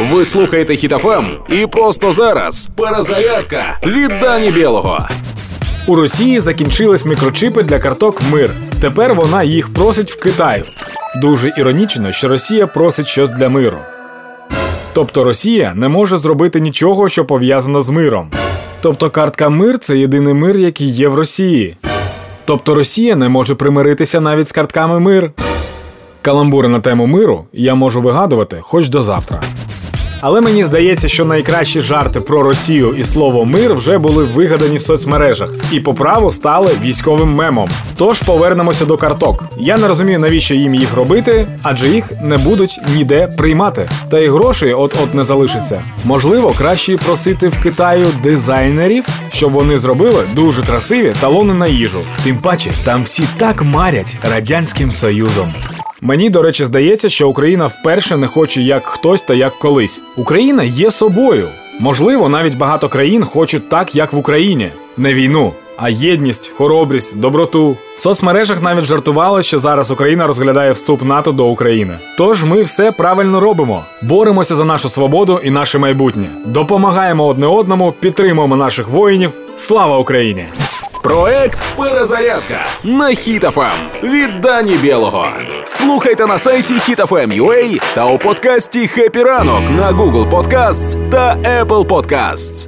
Ви 0.00 0.24
слухаєте 0.24 0.76
Хітофем 0.76 1.30
і 1.48 1.66
просто 1.66 2.12
зараз 2.12 2.68
перезарядка 2.76 3.78
від 3.86 4.08
Дані 4.20 4.50
Білого. 4.50 5.08
У 5.86 5.94
Росії 5.94 6.40
закінчились 6.40 7.04
мікрочипи 7.06 7.62
для 7.62 7.78
карток 7.78 8.22
Мир. 8.30 8.50
Тепер 8.80 9.14
вона 9.14 9.42
їх 9.42 9.74
просить 9.74 10.10
в 10.10 10.22
Китаю. 10.22 10.64
Дуже 11.16 11.52
іронічно, 11.56 12.12
що 12.12 12.28
Росія 12.28 12.66
просить 12.66 13.06
щось 13.06 13.30
для 13.30 13.48
миру. 13.48 13.78
Тобто 14.92 15.24
Росія 15.24 15.72
не 15.74 15.88
може 15.88 16.16
зробити 16.16 16.60
нічого, 16.60 17.08
що 17.08 17.24
пов'язано 17.24 17.82
з 17.82 17.90
миром. 17.90 18.30
Тобто 18.82 19.10
картка 19.10 19.48
мир 19.48 19.78
це 19.78 19.98
єдиний 19.98 20.34
мир, 20.34 20.56
який 20.56 20.88
є 20.88 21.08
в 21.08 21.14
Росії. 21.14 21.76
Тобто 22.44 22.74
Росія 22.74 23.16
не 23.16 23.28
може 23.28 23.54
примиритися 23.54 24.20
навіть 24.20 24.48
з 24.48 24.52
картками 24.52 25.00
мир. 25.00 25.30
Каламбури 26.22 26.68
на 26.68 26.80
тему 26.80 27.06
миру 27.06 27.44
я 27.52 27.74
можу 27.74 28.00
вигадувати 28.00 28.58
хоч 28.60 28.88
до 28.88 29.02
завтра. 29.02 29.40
Але 30.22 30.40
мені 30.40 30.64
здається, 30.64 31.08
що 31.08 31.24
найкращі 31.24 31.80
жарти 31.80 32.20
про 32.20 32.42
Росію 32.42 32.94
і 32.98 33.04
слово 33.04 33.44
мир 33.44 33.74
вже 33.74 33.98
були 33.98 34.24
вигадані 34.24 34.78
в 34.78 34.82
соцмережах 34.82 35.50
і 35.72 35.80
по 35.80 35.94
праву 35.94 36.30
стали 36.30 36.70
військовим 36.82 37.34
мемом. 37.34 37.70
Тож 37.96 38.22
повернемося 38.22 38.84
до 38.84 38.96
карток. 38.96 39.44
Я 39.58 39.78
не 39.78 39.88
розумію, 39.88 40.18
навіщо 40.18 40.54
їм 40.54 40.74
їх 40.74 40.94
робити, 40.94 41.46
адже 41.62 41.88
їх 41.88 42.04
не 42.22 42.38
будуть 42.38 42.80
ніде 42.96 43.26
приймати. 43.26 43.88
Та 44.10 44.18
й 44.18 44.28
грошей 44.28 44.72
от-от 44.72 45.14
не 45.14 45.24
залишиться. 45.24 45.82
Можливо, 46.04 46.54
краще 46.58 46.96
просити 46.96 47.48
в 47.48 47.62
Китаю 47.62 48.06
дизайнерів, 48.22 49.04
щоб 49.32 49.52
вони 49.52 49.78
зробили 49.78 50.24
дуже 50.34 50.62
красиві 50.62 51.12
талони 51.20 51.54
на 51.54 51.66
їжу. 51.66 52.00
Тим 52.24 52.36
паче, 52.38 52.70
там 52.84 53.02
всі 53.02 53.22
так 53.38 53.62
марять 53.62 54.16
радянським 54.30 54.92
союзом. 54.92 55.48
Мені, 56.02 56.30
до 56.30 56.42
речі, 56.42 56.64
здається, 56.64 57.08
що 57.08 57.28
Україна 57.28 57.66
вперше 57.66 58.16
не 58.16 58.26
хоче 58.26 58.62
як 58.62 58.86
хтось 58.86 59.22
та 59.22 59.34
як 59.34 59.58
колись. 59.58 60.02
Україна 60.16 60.62
є 60.62 60.90
собою. 60.90 61.48
Можливо, 61.80 62.28
навіть 62.28 62.56
багато 62.56 62.88
країн 62.88 63.24
хочуть 63.24 63.68
так, 63.68 63.94
як 63.94 64.12
в 64.12 64.18
Україні, 64.18 64.70
не 64.96 65.14
війну, 65.14 65.52
а 65.76 65.88
єдність, 65.88 66.52
хоробрість, 66.56 67.20
доброту. 67.20 67.76
В 67.96 68.00
соцмережах 68.00 68.62
навіть 68.62 68.84
жартували, 68.84 69.42
що 69.42 69.58
зараз 69.58 69.90
Україна 69.90 70.26
розглядає 70.26 70.72
вступ 70.72 71.02
НАТО 71.02 71.32
до 71.32 71.46
України. 71.46 71.98
Тож 72.18 72.44
ми 72.44 72.62
все 72.62 72.92
правильно 72.92 73.40
робимо. 73.40 73.84
Боремося 74.02 74.54
за 74.54 74.64
нашу 74.64 74.88
свободу 74.88 75.40
і 75.44 75.50
наше 75.50 75.78
майбутнє. 75.78 76.28
Допомагаємо 76.46 77.26
одне 77.26 77.46
одному, 77.46 77.92
підтримуємо 78.00 78.56
наших 78.56 78.88
воїнів. 78.88 79.30
Слава 79.56 79.98
Україні! 79.98 80.44
Проект 81.03 81.59
Перезарядка 81.77 82.59
на 82.83 83.09
Хітофем 83.09 83.71
від 84.03 84.41
Дані 84.41 84.77
Білого. 84.77 85.27
Слухайте 85.69 86.25
на 86.27 86.39
сайті 86.39 86.73
HitFM.ua 86.73 87.81
та 87.95 88.05
у 88.05 88.17
подкасті 88.17 88.87
«Хеппі 88.87 89.23
ранок» 89.23 89.61
на 89.77 89.91
Google 89.91 90.29
Podcasts 90.29 91.09
та 91.09 91.35
Apple 91.35 91.85
Podcasts. 91.85 92.67